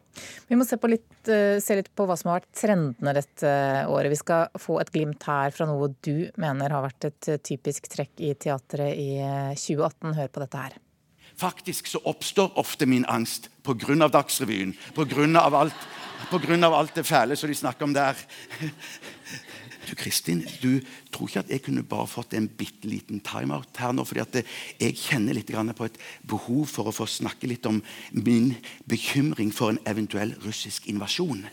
Vi 0.48 0.56
må 0.56 0.64
se, 0.64 0.78
litt, 0.88 1.28
eh, 1.28 1.58
se, 1.60 1.76
litt 1.76 1.92
på 1.94 2.06
hva 2.08 2.16
som 2.16 2.30
har 2.30 2.40
vært 2.40 2.56
trendene 2.56 3.12
dette 3.16 3.52
året. 3.92 4.08
Vi 4.12 4.20
skal 4.22 4.48
få 4.56 4.80
et 4.80 4.92
glimt 4.94 5.22
her 5.28 5.52
fra 5.52 5.68
noe 5.68 5.92
du 6.00 6.30
mener 6.40 6.72
har 6.72 6.86
vært 6.86 7.10
et 7.10 7.28
eh, 7.28 7.42
typisk 7.44 7.90
trekk 7.92 8.24
i 8.24 8.32
teatret 8.34 8.96
i 8.96 9.20
2018. 9.52 10.16
Hør 10.16 10.32
på 10.32 10.44
dette 10.46 10.66
her. 10.66 10.80
Faktisk 11.36 11.86
så 11.86 12.00
oppstår 12.08 12.58
ofte 12.58 12.86
min 12.86 13.04
angst 13.04 13.50
pga. 13.62 14.08
Dagsrevyen. 14.08 14.74
Pga. 14.94 15.40
alt, 15.40 15.74
på 16.30 16.38
grunn 16.38 16.64
av 16.64 16.74
alt 16.74 16.94
det 16.94 17.04
fæle 17.04 17.36
som 17.36 17.50
de 17.50 17.54
snakker 17.54 17.84
om 17.84 17.92
der. 17.92 18.16
Du 19.86 19.94
Kristin, 19.94 20.40
du 20.62 20.80
tror 21.14 21.28
ikke 21.28 21.42
at 21.44 21.50
jeg 21.50 21.62
kunne 21.62 21.84
bare 21.86 22.08
fått 22.10 22.34
en 22.34 22.48
bitte 22.48 22.88
liten 22.90 23.20
timeout 23.22 23.78
her 23.78 23.92
nå? 23.94 24.02
fordi 24.02 24.24
at 24.24 24.38
jeg 24.80 24.96
kjenner 24.98 25.36
litt 25.36 25.52
på 25.52 25.86
et 25.86 26.00
behov 26.26 26.66
for 26.66 26.88
å 26.90 26.94
få 26.94 27.06
snakke 27.06 27.46
litt 27.46 27.66
om 27.66 27.78
min 28.10 28.56
bekymring 28.90 29.52
for 29.54 29.70
en 29.70 29.78
eventuell 29.86 30.34
russisk 30.42 30.88
invasjon. 30.90 31.46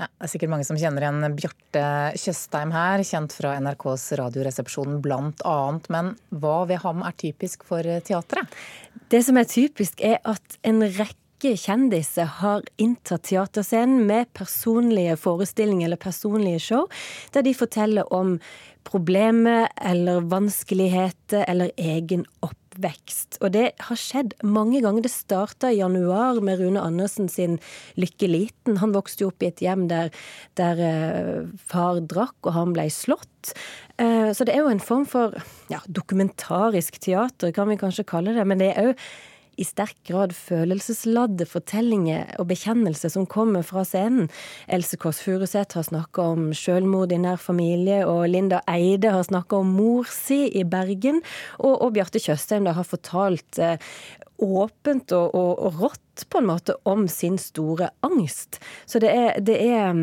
Ja, 0.00 0.06
det 0.08 0.24
er 0.24 0.30
sikkert 0.32 0.52
mange 0.54 0.64
som 0.64 0.78
kjenner 0.80 1.04
igjen 1.04 1.34
Bjarte 1.36 1.80
Tjøstheim 2.16 2.70
her, 2.72 3.02
kjent 3.04 3.34
fra 3.36 3.50
NRKs 3.60 4.06
Radioresepsjon 4.16 4.94
bl.a. 5.04 5.56
Men 5.92 6.14
hva 6.32 6.54
ved 6.70 6.80
ham 6.86 7.02
er 7.04 7.16
typisk 7.20 7.66
for 7.68 7.84
teatret? 8.06 8.48
Det 9.12 9.20
som 9.26 9.36
er 9.36 9.50
typisk, 9.50 10.00
er 10.00 10.16
at 10.24 10.56
en 10.64 10.80
rekke 10.86 11.52
kjendiser 11.52 12.32
har 12.40 12.64
inntatt 12.80 13.26
teaterscenen 13.28 14.06
med 14.08 14.32
personlige 14.32 15.18
forestillinger 15.20 15.90
eller 15.90 16.00
personlige 16.00 16.64
show, 16.70 16.88
der 17.36 17.44
de 17.44 17.52
forteller 17.56 18.08
om 18.08 18.38
problemer 18.88 19.68
eller 19.76 20.24
vanskeligheter 20.32 21.44
eller 21.44 21.76
egen 21.76 22.24
oppgave 22.40 22.59
vekst. 22.82 23.38
Og 23.40 23.52
det 23.54 23.70
har 23.86 23.98
skjedd 23.98 24.34
mange 24.46 24.82
ganger. 24.84 25.04
Det 25.04 25.12
starta 25.12 25.70
i 25.70 25.80
januar 25.80 26.40
med 26.44 26.60
Rune 26.60 26.82
Andersen 26.82 27.30
sin 27.32 27.58
Lykke 28.00 28.28
liten. 28.30 28.80
Han 28.82 28.94
vokste 28.96 29.24
jo 29.24 29.32
opp 29.32 29.44
i 29.44 29.50
et 29.50 29.62
hjem 29.64 29.88
der, 29.90 30.12
der 30.60 30.84
uh, 30.84 31.48
far 31.70 32.02
drakk, 32.02 32.38
og 32.44 32.54
han 32.56 32.76
ble 32.76 32.88
slått. 32.92 33.54
Uh, 34.00 34.30
så 34.36 34.46
det 34.46 34.54
er 34.54 34.64
jo 34.64 34.72
en 34.72 34.82
form 34.82 35.06
for 35.08 35.36
ja, 35.72 35.82
dokumentarisk 35.88 37.00
teater, 37.02 37.54
kan 37.56 37.70
vi 37.70 37.80
kanskje 37.80 38.08
kalle 38.08 38.36
det. 38.36 38.46
Men 38.48 38.62
det 38.62 38.72
er 38.74 38.90
òg 38.90 39.04
i 39.60 39.66
sterk 39.66 39.98
grad 40.08 40.32
følelsesladde 40.36 41.46
fortellinger 41.48 42.34
og 42.40 42.48
bekjennelser 42.50 43.12
som 43.12 43.28
kommer 43.30 43.64
fra 43.66 43.84
scenen. 43.86 44.30
Else 44.72 44.98
Kåss 45.00 45.20
Furuseth 45.26 45.76
har 45.78 45.86
snakka 45.86 46.30
om 46.34 46.48
selvmord 46.56 47.12
i 47.12 47.20
nær 47.20 47.40
familie, 47.40 48.02
og 48.08 48.28
Linda 48.32 48.62
Eide 48.70 49.12
har 49.14 49.26
snakka 49.28 49.60
om 49.60 49.74
mor 49.76 50.08
si 50.10 50.46
i 50.56 50.64
Bergen. 50.64 51.20
Og, 51.58 51.76
og 51.76 51.92
Bjarte 51.96 52.22
Tjøstheim 52.22 52.68
har 52.70 52.88
fortalt 52.88 53.60
eh, 53.60 53.76
åpent 54.40 55.12
og, 55.16 55.34
og, 55.36 55.52
og, 55.58 55.84
rått 55.84 56.26
på 56.30 56.40
en 56.40 56.48
måte 56.50 56.76
om 56.88 57.06
sin 57.08 57.38
store 57.40 57.90
angst. 58.06 58.60
Så 58.88 59.02
det 59.02 59.12
er, 59.12 59.36
det 59.44 59.60
er 59.60 60.02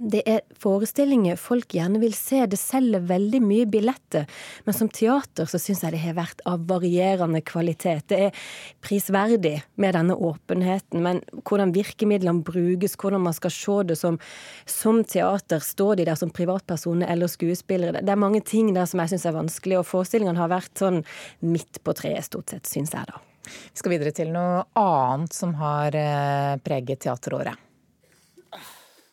det 0.00 0.20
er 0.28 0.40
forestillinger 0.56 1.36
folk 1.36 1.74
gjerne 1.76 2.00
vil 2.00 2.14
se. 2.16 2.40
Det 2.48 2.58
selger 2.58 3.02
veldig 3.04 3.40
mye 3.44 3.66
billetter. 3.68 4.24
Men 4.64 4.76
som 4.76 4.88
teater 4.88 5.48
så 5.50 5.60
syns 5.60 5.82
jeg 5.84 5.94
det 5.94 6.02
har 6.02 6.16
vært 6.16 6.40
av 6.48 6.64
varierende 6.70 7.42
kvalitet. 7.44 8.06
Det 8.08 8.20
er 8.28 8.42
prisverdig 8.84 9.58
med 9.80 9.94
denne 9.98 10.16
åpenheten, 10.16 11.04
men 11.04 11.20
hvordan 11.44 11.74
virkemidlene 11.76 12.44
brukes, 12.46 12.96
hvordan 13.00 13.26
man 13.28 13.36
skal 13.36 13.54
se 13.54 13.78
det 13.92 13.98
som, 14.00 14.16
som 14.64 15.04
teater, 15.04 15.60
står 15.60 16.00
de 16.00 16.08
der 16.08 16.18
som 16.18 16.32
privatpersoner 16.32 17.10
eller 17.12 17.30
skuespillere. 17.30 18.00
Det 18.00 18.14
er 18.14 18.24
mange 18.24 18.40
ting 18.40 18.72
der 18.76 18.88
som 18.88 19.04
jeg 19.04 19.14
syns 19.14 19.28
er 19.28 19.36
vanskelig, 19.36 19.80
og 19.80 19.88
forestillingene 19.90 20.40
har 20.40 20.52
vært 20.52 20.80
sånn 20.80 21.02
midt 21.44 21.82
på 21.84 21.96
treet, 21.96 22.24
stort 22.30 22.54
sett, 22.54 22.68
syns 22.70 22.96
jeg 22.96 23.10
da. 23.10 23.20
Vi 23.50 23.80
skal 23.80 23.92
videre 23.96 24.12
til 24.14 24.30
noe 24.32 24.62
annet 24.78 25.34
som 25.34 25.56
har 25.60 25.96
eh, 25.96 26.54
preget 26.64 27.02
teateråret. 27.04 27.69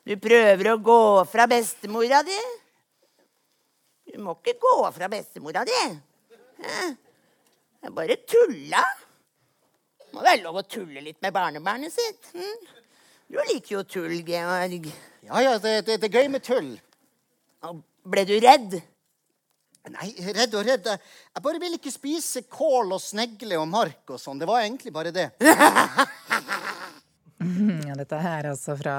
Du 0.08 0.14
prøver 0.24 0.70
å 0.72 0.78
gå 0.80 1.02
fra 1.28 1.44
bestemora 1.52 2.22
di. 2.24 2.38
Du 4.08 4.22
må 4.24 4.38
ikke 4.38 4.54
gå 4.62 4.76
fra 4.96 5.10
bestemora 5.12 5.66
di. 5.68 5.76
Jeg 6.64 7.92
bare 7.92 8.16
tulla. 8.24 8.86
Det 10.00 10.08
må 10.16 10.24
være 10.24 10.46
lov 10.46 10.62
å 10.62 10.64
tulle 10.64 11.04
litt 11.04 11.20
med 11.26 11.36
barnebarnet 11.36 11.92
sitt. 11.92 12.32
Hm? 12.32 12.72
Du 13.28 13.36
liker 13.50 13.74
jo 13.74 13.84
tull, 13.84 14.16
Georg. 14.24 14.88
Ja, 15.28 15.44
ja, 15.44 15.58
det, 15.60 15.82
det, 15.90 16.00
det 16.00 16.08
er 16.08 16.22
gøy 16.22 16.32
med 16.32 16.46
tull. 16.48 16.72
ble 18.08 18.24
du 18.30 18.38
redd? 18.40 18.80
Nei, 19.92 20.14
redd 20.24 20.56
og 20.56 20.68
redd. 20.72 20.88
Jeg 20.88 21.44
bare 21.44 21.60
ville 21.60 21.82
ikke 21.82 21.92
spise 21.92 22.48
kål 22.48 22.96
og 22.96 23.04
snegle 23.04 23.60
og 23.60 23.68
mark 23.76 24.16
og 24.16 24.24
sånn. 24.24 24.40
Det 24.40 24.48
var 24.48 24.64
egentlig 24.64 24.96
bare 24.96 25.12
det. 25.12 25.34
Ja, 27.38 27.94
dette 27.94 28.18
er 28.18 28.48
altså 28.50 28.74
fra 28.80 28.96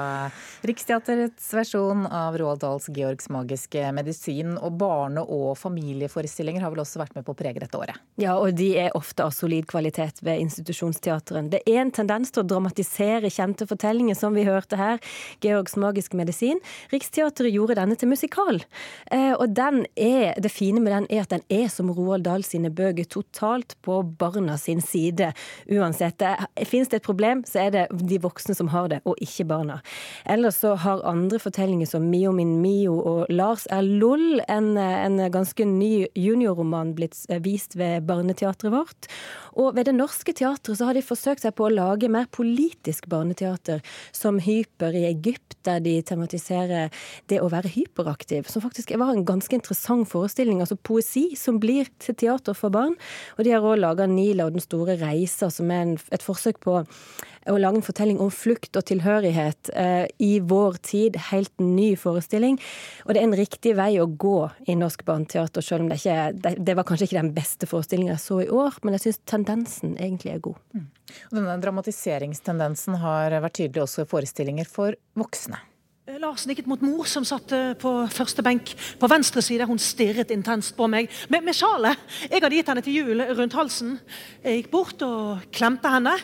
Riksteaterets 0.63 1.49
versjon 1.51 2.05
av 2.07 2.37
Roald 2.39 2.61
Dahls 2.63 2.85
Georgs 2.95 3.27
magiske 3.33 3.81
medisin. 3.91 4.53
Og 4.55 4.77
barne- 4.79 5.25
og 5.27 5.57
familieforestillinger 5.59 6.63
har 6.63 6.71
vel 6.71 6.79
også 6.85 7.01
vært 7.01 7.17
med 7.17 7.25
på 7.27 7.35
å 7.35 7.39
prege 7.39 7.59
dette 7.59 7.75
året? 7.75 7.99
Ja, 8.21 8.37
og 8.39 8.55
de 8.55 8.69
er 8.79 8.95
ofte 8.95 9.25
av 9.25 9.33
solid 9.35 9.67
kvalitet 9.67 10.23
ved 10.23 10.39
institusjonsteateren. 10.45 11.49
Det 11.51 11.61
er 11.67 11.81
en 11.81 11.91
tendens 11.91 12.31
til 12.31 12.45
å 12.45 12.47
dramatisere 12.47 13.27
kjente 13.27 13.67
fortellinger, 13.67 14.15
som 14.15 14.37
vi 14.37 14.47
hørte 14.47 14.79
her. 14.79 15.03
Georgs 15.43 15.75
magiske 15.75 16.15
medisin. 16.15 16.63
Riksteatret 16.93 17.51
gjorde 17.51 17.75
denne 17.81 17.99
til 17.99 18.11
musikal. 18.11 18.63
Eh, 19.11 19.33
og 19.35 19.59
er, 19.59 20.39
det 20.39 20.53
fine 20.53 20.79
med 20.79 20.95
den 20.95 21.09
er 21.11 21.25
at 21.25 21.35
den 21.35 21.43
er 21.51 21.67
som 21.67 21.91
Roald 21.91 22.23
Dahl 22.23 22.47
sine 22.47 22.71
bøker, 22.71 23.03
totalt 23.03 23.75
på 23.83 23.99
barna 24.19 24.55
sin 24.57 24.79
side. 24.79 25.33
Uansett. 25.67 26.23
Fins 26.65 26.87
det 26.87 27.01
et 27.01 27.05
problem, 27.05 27.43
så 27.43 27.67
er 27.67 27.75
det 27.75 27.85
de 27.91 28.15
voksne 28.15 28.28
voksne 28.29 28.55
som 28.57 28.71
har 28.73 28.89
det, 28.93 29.01
og 29.09 29.19
ikke 29.23 29.47
barna. 29.49 29.79
Ellers 30.29 30.61
så 30.63 30.75
har 30.79 31.03
andre 31.07 31.41
fortellinger 31.41 31.89
som 31.89 32.07
Mio 32.09 32.31
min 32.35 32.59
Mio 32.63 32.95
og 32.99 33.33
Lars 33.33 33.65
er 33.73 33.83
LOL, 33.83 34.41
en, 34.47 34.71
en 34.77 35.19
ganske 35.33 35.65
ny 35.67 36.07
juniorroman, 36.15 36.95
blitt 36.97 37.17
vist 37.43 37.75
ved 37.79 38.07
Barneteatret 38.07 38.73
vårt. 38.73 39.09
Og 39.59 39.75
ved 39.75 39.89
Det 39.89 39.95
Norske 39.95 40.33
Teatret 40.35 40.77
så 40.77 40.87
har 40.87 40.95
de 40.95 41.03
forsøkt 41.03 41.43
seg 41.43 41.55
på 41.57 41.67
å 41.67 41.73
lage 41.73 42.09
mer 42.11 42.29
politisk 42.31 43.09
barneteater, 43.11 43.81
som 44.15 44.39
Hyper 44.43 44.95
i 44.95 45.05
Egypt, 45.09 45.57
der 45.67 45.81
de 45.83 45.97
tematiserer 46.05 46.93
det 47.31 47.41
å 47.41 47.49
være 47.51 47.71
hyperaktiv, 47.73 48.47
som 48.49 48.63
faktisk 48.63 48.93
var 48.99 49.13
en 49.13 49.25
ganske 49.27 49.55
interessant 49.55 50.07
forestilling. 50.09 50.61
Altså 50.63 50.77
poesi 50.79 51.33
som 51.39 51.59
blir 51.61 51.89
til 51.99 52.17
teater 52.19 52.57
for 52.57 52.73
barn. 52.73 52.95
Og 53.37 53.45
de 53.45 53.55
har 53.55 53.65
òg 53.65 53.81
laga 53.81 54.07
Nila 54.09 54.47
og 54.47 54.55
den 54.55 54.63
store 54.63 54.97
reisa, 55.01 55.51
som 55.53 55.71
er 55.73 55.85
en, 55.87 55.97
et 56.13 56.25
forsøk 56.25 56.61
på 56.63 56.79
å 57.47 57.57
lage 57.59 57.79
en 57.79 57.85
fortelling 57.85 58.19
om 58.23 58.31
flukt 58.33 58.75
og 58.75 58.85
tilhørighet 58.89 59.71
eh, 59.73 60.05
i 60.19 60.31
vår 60.43 60.79
tid. 60.85 61.19
Helt 61.29 61.53
ny 61.63 61.93
forestilling. 61.99 62.59
Og 63.05 63.15
det 63.15 63.21
er 63.21 63.29
en 63.29 63.37
riktig 63.39 63.75
vei 63.79 63.93
å 64.01 64.09
gå 64.09 64.49
i 64.67 64.75
norsk 64.79 65.05
barneteater, 65.07 65.65
selv 65.65 65.85
om 65.85 65.91
det 65.91 66.01
ikke 66.01 66.19
det, 66.35 66.55
det 66.67 66.77
var 66.77 66.87
kanskje 66.89 67.09
ikke 67.09 67.21
den 67.21 67.33
beste 67.37 67.69
forestillinga 67.69 68.15
jeg 68.15 68.25
så 68.25 68.41
i 68.43 68.51
år, 68.51 68.79
men 68.83 68.97
jeg 68.97 69.07
syns 69.07 69.23
tendensen 69.29 69.97
egentlig 69.97 70.35
er 70.35 70.45
god. 70.49 70.61
Mm. 70.75 70.87
Og 71.31 71.39
denne 71.39 71.57
dramatiseringstendensen 71.63 72.99
har 73.01 73.39
vært 73.39 73.59
tydelig 73.61 73.85
også 73.87 74.05
i 74.05 74.09
forestillinger 74.09 74.69
for 74.69 74.97
voksne. 75.17 75.61
Larsen 76.09 76.25
Lars 76.25 76.45
nikket 76.49 76.65
mot 76.65 76.81
mor, 76.81 77.05
som 77.05 77.25
satt 77.27 77.51
eh, 77.53 77.75
på 77.77 77.91
første 78.09 78.41
benk 78.41 78.71
på 78.97 79.09
venstre 79.11 79.43
side. 79.45 79.67
Hun 79.69 79.77
stirret 79.77 80.31
intenst 80.33 80.73
på 80.77 80.87
meg 80.89 81.11
med, 81.29 81.45
med 81.45 81.53
sjalet. 81.53 82.01
Jeg 82.25 82.41
hadde 82.41 82.57
gitt 82.57 82.71
henne 82.71 82.83
til 82.85 82.97
jul 82.97 83.23
rundt 83.37 83.57
halsen. 83.57 83.99
Jeg 84.41 84.63
gikk 84.63 84.71
bort 84.73 85.05
og 85.05 85.45
klemte 85.53 85.91
henne. 85.93 86.15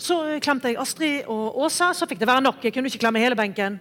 Så 0.00 0.16
klemte 0.40 0.70
jeg 0.70 0.80
Astrid 0.80 1.28
og 1.28 1.58
Åsa, 1.60 1.90
så 1.92 2.08
fikk 2.08 2.22
det 2.22 2.28
være 2.30 2.44
nok. 2.46 2.62
Jeg 2.64 2.72
kunne 2.72 2.88
ikke 2.88 3.02
klemme 3.02 3.20
hele 3.20 3.36
benken. 3.36 3.76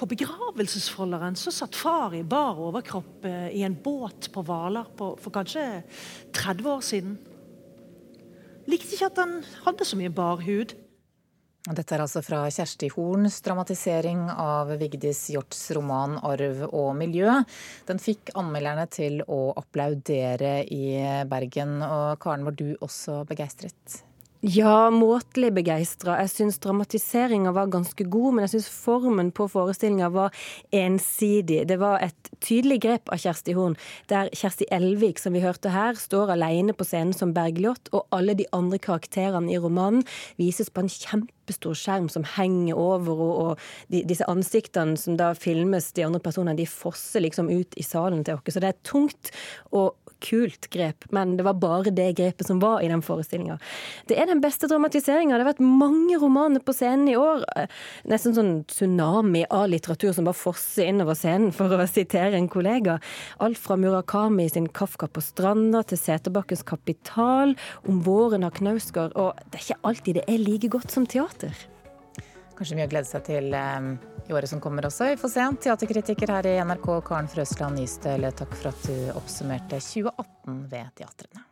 På 0.00 0.08
begravelsesfolderen 0.08 1.36
så 1.36 1.52
satt 1.52 1.76
far 1.76 2.14
i 2.16 2.22
bar 2.24 2.56
overkropp 2.56 3.26
eh, 3.28 3.50
i 3.58 3.64
en 3.66 3.76
båt 3.76 4.30
på 4.32 4.44
Hvaler 4.48 4.88
for 4.96 5.34
kanskje 5.34 5.82
30 6.32 6.70
år 6.72 6.86
siden. 6.86 7.18
Likte 8.70 8.96
ikke 8.96 9.10
at 9.10 9.20
han 9.20 9.42
hadde 9.66 9.84
så 9.84 9.98
mye 10.00 10.12
bar 10.14 10.40
hud. 10.46 10.72
Dette 11.60 11.92
er 11.92 12.00
altså 12.00 12.22
fra 12.24 12.38
Kjersti 12.48 12.88
Horns 12.94 13.42
dramatisering 13.44 14.22
av 14.32 14.70
Vigdis 14.80 15.26
Hjorts 15.28 15.66
roman 15.76 16.16
'Arv 16.16 16.62
og 16.70 16.94
miljø'. 16.96 17.34
Den 17.84 18.00
fikk 18.00 18.32
anmelderne 18.32 18.86
til 18.88 19.20
å 19.28 19.52
applaudere 19.52 20.64
i 20.64 20.96
Bergen. 21.28 21.82
Og 21.84 22.16
Karen, 22.18 22.48
var 22.48 22.56
du 22.56 22.78
også 22.80 23.26
begeistret? 23.28 24.00
Ja, 24.40 24.88
måtelig 24.88 25.50
begeistra. 25.52 26.14
Jeg 26.22 26.30
syns 26.32 26.56
dramatiseringa 26.64 27.50
var 27.52 27.68
ganske 27.68 28.06
god, 28.08 28.32
men 28.32 28.46
jeg 28.46 28.54
syns 28.54 28.70
formen 28.72 29.28
på 29.36 29.44
forestillinga 29.52 30.08
var 30.14 30.32
ensidig. 30.72 31.66
Det 31.68 31.76
var 31.76 32.00
et 32.06 32.30
tydelig 32.40 32.78
grep 32.80 33.12
av 33.12 33.20
Kjersti 33.20 33.52
Horn, 33.58 33.76
der 34.08 34.32
Kjersti 34.32 34.64
Elvik, 34.72 35.20
som 35.20 35.36
vi 35.36 35.44
hørte 35.44 35.74
her, 35.74 35.92
står 35.92 36.32
alene 36.32 36.72
på 36.72 36.88
scenen 36.88 37.12
som 37.12 37.34
Bergljot, 37.36 37.92
og 37.92 38.08
alle 38.16 38.32
de 38.38 38.48
andre 38.56 38.80
karakterene 38.80 39.52
i 39.52 39.60
romanen 39.60 40.06
vises 40.40 40.72
på 40.72 40.86
en 40.86 40.88
kjempestor 40.88 41.76
skjerm 41.76 42.08
som 42.08 42.24
henger 42.38 42.80
over, 42.80 43.20
og, 43.20 43.36
og 43.44 43.92
de, 43.92 44.06
disse 44.08 44.24
ansiktene 44.24 44.96
som 44.96 45.20
da 45.20 45.34
filmes, 45.36 45.92
de 45.92 46.08
andre 46.08 46.24
personene, 46.24 46.56
de 46.56 46.64
fosser 46.64 47.28
liksom 47.28 47.52
ut 47.52 47.76
i 47.76 47.84
salen 47.84 48.24
til 48.24 48.40
oss. 48.40 48.56
Så 48.56 48.64
det 48.64 48.72
er 48.72 48.84
tungt 48.88 49.34
og 49.68 49.99
kult 50.24 50.68
grep, 50.72 51.06
men 51.14 51.36
det 51.38 51.46
var 51.46 51.58
bare 51.60 51.92
det 51.94 52.10
grepet 52.18 52.46
som 52.46 52.60
var 52.62 52.84
i 52.84 52.90
den 52.90 53.02
forestillinga. 53.04 53.58
Det 54.08 54.18
er 54.20 54.28
den 54.30 54.42
beste 54.42 54.68
dramatiseringa. 54.70 55.36
Det 55.36 55.44
har 55.44 55.52
vært 55.52 55.64
mange 55.64 56.18
romaner 56.20 56.62
på 56.64 56.74
scenen 56.76 57.08
i 57.10 57.16
år. 57.18 57.44
Nesten 58.10 58.36
sånn 58.36 58.52
tsunami 58.70 59.46
av 59.50 59.68
litteratur 59.72 60.14
som 60.16 60.28
bare 60.28 60.38
fosser 60.38 60.90
innover 60.90 61.18
scenen, 61.18 61.54
for 61.56 61.72
å 61.72 61.88
sitere 61.90 62.38
en 62.38 62.50
kollega. 62.52 62.98
Alt 63.40 63.58
fra 63.58 63.76
Murakami 63.80 64.48
sin 64.50 64.68
'Kafka 64.68 65.08
på 65.08 65.20
stranda' 65.24 65.86
til 65.86 65.98
Seterbakkens 65.98 66.64
'Kapital', 66.64 67.56
om 67.88 68.02
våren 68.02 68.44
av 68.44 68.52
Knausgård. 68.52 69.12
Og 69.16 69.34
det 69.50 69.60
er 69.60 69.66
ikke 69.66 69.84
alltid 69.84 70.14
det 70.14 70.24
er 70.28 70.38
like 70.38 70.68
godt 70.68 70.90
som 70.90 71.06
teater. 71.06 71.54
Kanskje 72.60 72.76
mye 72.76 72.84
å 72.84 72.92
glede 72.92 73.08
seg 73.08 73.22
til 73.24 73.54
um, 73.56 73.94
i 74.28 74.34
året 74.36 74.50
som 74.50 74.60
kommer 74.60 74.84
også. 74.84 75.06
Vi 75.08 75.20
får 75.22 75.30
se. 75.32 75.46
Teaterkritiker 75.64 76.34
her 76.36 76.48
i 76.50 76.58
NRK, 76.60 76.90
Karen 77.08 77.30
Frøsland 77.32 77.80
Nystøl, 77.80 78.28
takk 78.36 78.52
for 78.52 78.68
at 78.68 78.84
du 78.84 79.14
oppsummerte 79.16 79.80
2018 79.80 80.66
ved 80.68 80.92
teatrene. 81.00 81.49